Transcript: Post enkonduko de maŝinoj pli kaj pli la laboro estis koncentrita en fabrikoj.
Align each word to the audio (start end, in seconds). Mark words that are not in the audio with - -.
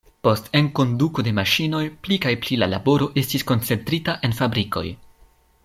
Post 0.25 0.47
enkonduko 0.59 1.25
de 1.27 1.33
maŝinoj 1.39 1.83
pli 2.07 2.17
kaj 2.25 2.33
pli 2.45 2.57
la 2.63 2.69
laboro 2.75 3.11
estis 3.23 3.47
koncentrita 3.53 4.17
en 4.29 4.35
fabrikoj. 4.41 4.87